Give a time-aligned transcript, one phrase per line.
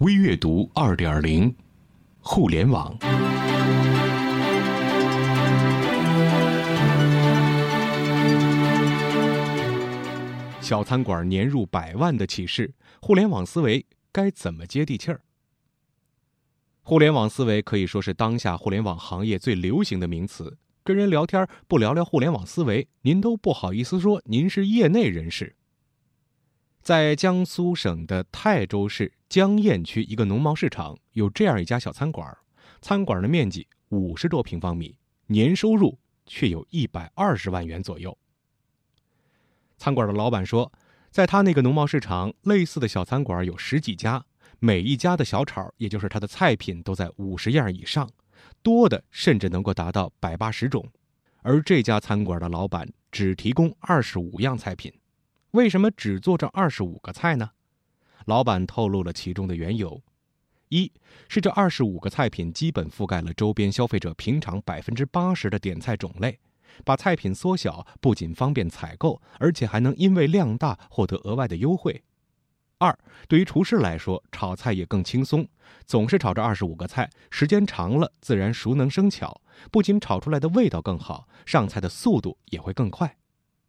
[0.00, 1.54] 微阅读二点零，
[2.18, 2.98] 互联网。
[10.60, 15.20] 小餐馆年入百万的启示，互联网思维该怎么接地气儿？
[16.82, 20.58] 互联网思维可以说是当下互联网行业最流行的名词。
[20.82, 25.54] 跟人聊天不聊聊互联网思维，您都不好意思说您是业内人士。
[26.84, 32.36] 在江苏省的泰州市江堰区一个农贸市场，有这样一家小餐馆，
[32.82, 34.94] 餐馆的面积五十多平方米，
[35.28, 38.14] 年收入却有一百二十万元左右。
[39.78, 40.70] 餐馆的老板说，
[41.10, 44.22] 在他那个农贸市场，类似的小餐馆有十几家，
[44.58, 48.06] 每一家的小炒，也就是他的菜品，都在五十样以上，
[48.62, 50.86] 多的甚至能够达到百八十种，
[51.40, 54.92] 而这家餐馆的老板只提供二十五样菜品。
[55.54, 57.52] 为什么只做这二十五个菜呢？
[58.24, 60.02] 老板透露了其中的缘由：
[60.68, 60.90] 一
[61.28, 66.40] 是这二十五个菜品基本覆盖了周边消费者平常百分之八十的点菜种类，
[66.84, 72.02] 把菜品缩小不仅方便采购，而且还能因为量大获得额外的优惠；
[72.78, 75.46] 二对于厨师来说，炒菜也更轻松，
[75.86, 83.16] 总是炒这二十五个菜，时间长了自然熟能生巧，不仅炒出来的味道更好，上菜的速度也会更快。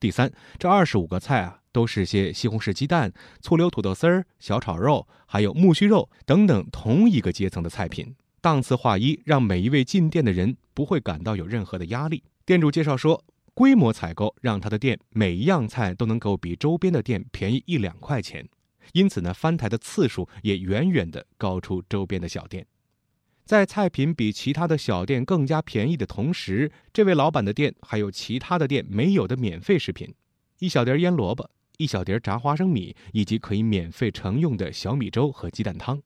[0.00, 12.24] 第三，这二十五个菜啊，都是些西红柿鸡蛋、醋溜土豆丝儿、小炒肉，还有木须肉等等同一个阶层的菜品，档次划一，让每一位进店的人不会感到有任何的压力。
[12.44, 18.48] 店主介绍说，规模采购让他的店每一样菜都能够比周边的店便宜一两块钱，
[18.92, 22.66] 因此呢，翻台的次数也远远的高出周边的小店。
[23.44, 30.12] 在菜品比其他的小店更加便宜的同时，这位老板的店还有其他的店没有的免费食品：
[30.58, 31.48] 一小碟腌萝卜，
[31.78, 36.02] 一小碟炸花生米，以及可以免费盛用的小米粥和鸡蛋汤。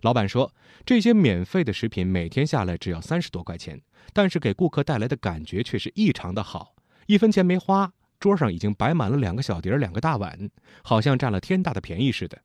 [0.00, 0.52] 老板说，
[0.84, 3.80] 这些免费的食品每天下来只要三十多块钱，
[4.12, 6.74] 但是给顾客带来的感觉却是异常的好，
[7.06, 10.50] 一分钱没花，桌上已经摆满了两个小碟、两个大碗，
[10.82, 12.36] 好像占了天大的便宜似的。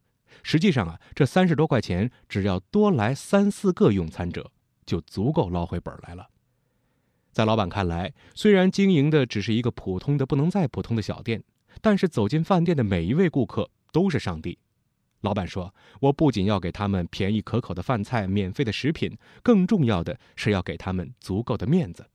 [0.43, 4.51] 实际上啊，这三十多块钱，只要多来三四个用餐者，
[4.85, 6.29] 就足够捞回本来了。
[7.31, 11.43] 在老板看来，虽然经营的只是一个普通的不能再普通的小店，
[11.81, 14.57] 但是走进饭店的每一位顾客都是上帝。
[15.21, 22.09] 老板说：“我不仅要给他们便宜可口的饭菜、免费的食品，更重要的是要给他们足够的面子。”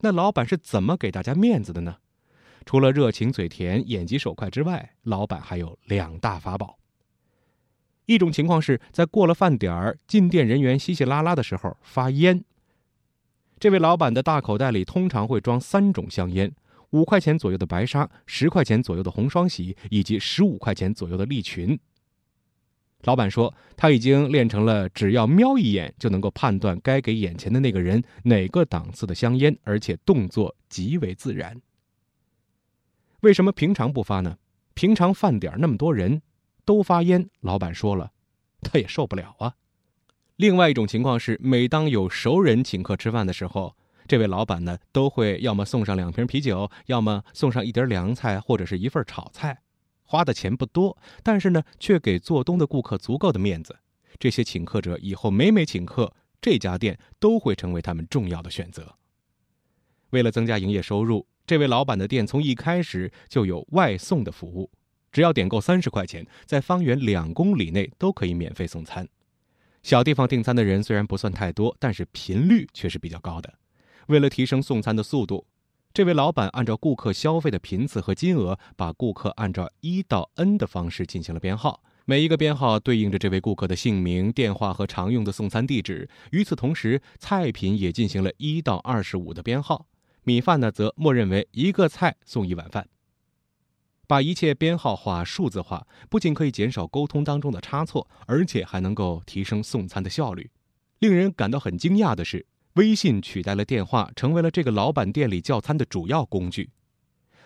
[0.00, 1.96] 那老板是怎么给大家面子的呢？
[2.66, 6.78] 除了热情嘴甜、眼疾手快之外，老板还有两大法宝。
[8.06, 12.44] 一种情况是在过了饭点儿，进店人员稀稀拉拉的时候发烟。
[13.58, 16.54] 这位老板的大口袋里通常会装三种香烟：
[16.94, 21.76] 五块钱左右的白沙，十块钱左右的红双喜，以及十五块钱左右的利群。
[23.02, 31.60] 老板说，他已经练成了只要瞄一眼就能够判断该给眼前的那个人哪个档次的香烟，而且动作极为自然。
[33.22, 34.38] 为什么平常不发呢？
[34.74, 36.22] 平常饭点那么多人。
[36.66, 38.12] 都发烟，老板说了，
[38.62, 39.54] 他也受不了啊。
[40.36, 49.62] 另外一种情况是，每当有熟人请客吃饭的时候，这位老板呢都会要么送上两瓶啤酒，要么送上一碟凉菜或者是一份炒菜，
[50.02, 53.78] 花的钱不多，但是呢却给做东的顾客足够的面子。
[54.18, 58.94] 这些请客者以后每每请客，这家店都会成为他们重要的选择。
[60.10, 64.70] 为了增加营业收入，这位老板的店从一开始就有外送的服务。
[65.10, 69.08] 只要点够三十块钱，在方圆两公里内都可以免费送餐。
[69.82, 73.54] 小地方订餐的人虽然不算太多，但是频率却是比较高的。
[74.08, 75.46] 为了提升送餐的速度，
[75.92, 81.82] 这位老板按照顾客消费的频次和金额，把顾客按照一到 N 的方式进行了编号。
[82.06, 86.08] 每一个编号对应着这位顾客的姓名、电话和常用的送餐地址。
[86.32, 89.86] 与此同时，菜品也进行了一到二十五的编号。
[90.22, 92.88] 米饭呢，则默认为一个菜送一碗饭。
[94.06, 100.50] 把一切编号化、数字化，不仅可以减少沟通当中的差错，而且还能够提升送餐的效率。
[100.98, 106.70] 令人感到很惊讶的是，微信取代了电话，成为了这个老板店里叫餐的主要工具。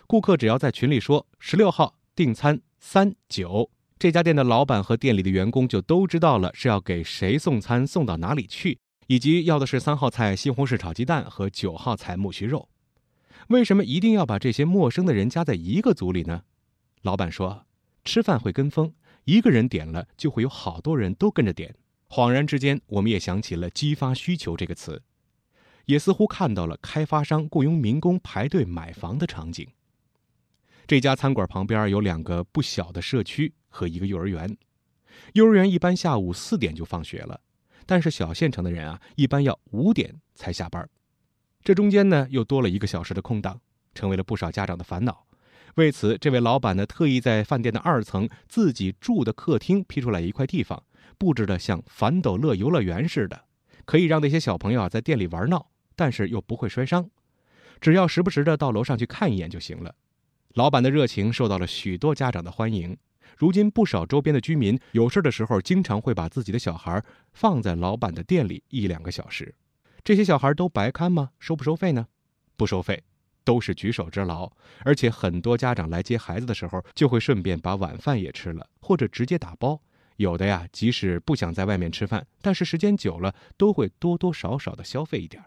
[0.06, 12.70] 顾客只要在群里说“十六号订餐三九”，这家店的老板和店里的员工就都知道了是要给谁送餐，送到哪里去，以及要的是三号菜西红柿炒鸡蛋和九号菜木须肉。
[13.48, 16.44] 为什么一定要把这些陌生的人加在一个组里呢？
[17.02, 17.66] 老板说
[18.02, 18.94] ：“吃饭会跟风，
[19.24, 21.74] 一个人点了，就会有好多人都跟着点。
[22.08, 25.02] 恍然之间，我们也想起了‘激发需求’这个词，
[25.88, 29.66] 也似乎看到了开发商雇佣民工排队买房的场景。
[30.86, 34.54] 这家餐馆旁边有两个不小的社区和一个幼儿园，
[35.32, 37.40] 幼儿园一般下午四点就放学了，
[37.86, 40.86] 但是小县城的人啊，一般要五点才下班。
[41.64, 43.58] 这中间呢，又多了一个小时的空档，
[43.94, 45.24] 成为了不少家长的烦恼。
[45.76, 50.82] 为此，这位老板呢，特意在饭店的二层自己住的客厅批出来一块地方，
[51.16, 53.46] 布置的像反斗乐游乐园似的，
[53.86, 57.10] 可以让那些小朋友啊在店里玩闹，但是又不会摔伤。
[57.80, 59.96] 只要时不时的到楼上去看一眼就行了。
[60.54, 62.96] 老板的热情受到了许多家长的欢迎。
[63.36, 67.02] 如今，不少周边的居民有事的时候，经常会把自己的小孩
[67.32, 69.52] 放在老板的店里一两个小时。
[70.04, 71.30] 这些小孩都白看吗？
[71.40, 72.06] 收不收费呢？
[72.56, 73.02] 不收费，
[73.42, 74.50] 都是举手之劳。
[74.84, 79.80] 而且很多家长来接孩子的时候，就会顺便把晚饭也吃了，或者直接打包。
[80.16, 85.44] 有的呀，即使不想在外面吃饭，但是时间久了，都会多多少少的消费一点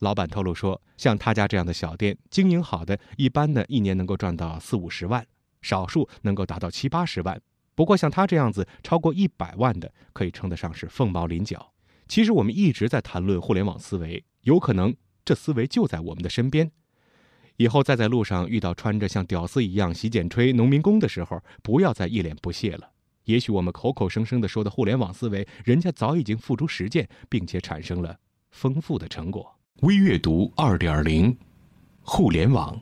[0.00, 5.26] 老板透露说，像他家这样的小店，经营好的，一般呢一年能够赚到四五十万，
[5.62, 7.40] 少数能够达到七八十万。
[7.74, 11.72] 不过像他这样子超过一百万的，可以称得上是凤毛麟角。
[12.06, 16.70] 其实我们一直在谈论互联网思维，有可能这思维就在我们的身边。
[17.56, 22.90] 以后再在路上遇到穿着像屌丝一样洗剪吹农民工的时候，不要再一脸不屑了。
[23.24, 28.16] 也许我们口口声声的说的互联网思维，人家早已经付诸实践，并且产生了
[28.52, 29.57] 丰富的成果。
[29.82, 31.36] 微阅读二点零，
[32.02, 32.76] 互联网。